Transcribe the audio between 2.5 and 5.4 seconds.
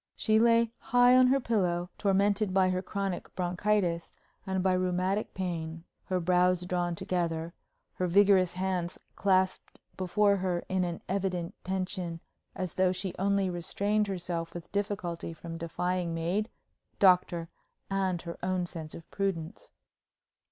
by her chronic bronchitis and by rheumatic